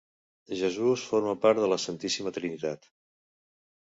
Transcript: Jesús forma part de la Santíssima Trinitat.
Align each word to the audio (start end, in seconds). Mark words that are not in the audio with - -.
Jesús 0.61 1.03
forma 1.11 1.35
part 1.45 1.63
de 1.65 1.69
la 1.75 1.79
Santíssima 1.85 2.33
Trinitat. 2.39 2.93